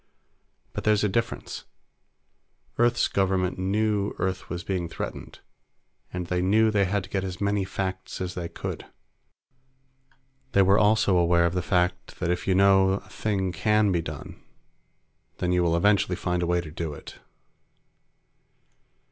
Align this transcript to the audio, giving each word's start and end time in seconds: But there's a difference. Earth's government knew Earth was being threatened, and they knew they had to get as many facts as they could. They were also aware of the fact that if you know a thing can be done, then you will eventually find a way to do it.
But 0.73 0.83
there's 0.83 1.03
a 1.03 1.07
difference. 1.09 1.63
Earth's 2.79 3.07
government 3.07 3.59
knew 3.59 4.15
Earth 4.17 4.49
was 4.49 4.63
being 4.63 4.89
threatened, 4.89 5.41
and 6.11 6.25
they 6.25 6.41
knew 6.41 6.71
they 6.71 6.85
had 6.85 7.03
to 7.03 7.09
get 7.11 7.23
as 7.23 7.39
many 7.39 7.63
facts 7.65 8.19
as 8.19 8.33
they 8.33 8.49
could. 8.49 8.87
They 10.53 10.63
were 10.63 10.79
also 10.79 11.17
aware 11.17 11.45
of 11.45 11.53
the 11.53 11.61
fact 11.61 12.19
that 12.19 12.31
if 12.31 12.47
you 12.47 12.55
know 12.55 12.93
a 12.93 13.09
thing 13.09 13.51
can 13.51 13.91
be 13.91 14.01
done, 14.01 14.41
then 15.37 15.51
you 15.51 15.61
will 15.61 15.77
eventually 15.77 16.15
find 16.15 16.41
a 16.41 16.47
way 16.47 16.61
to 16.61 16.71
do 16.71 16.95
it. 16.95 17.19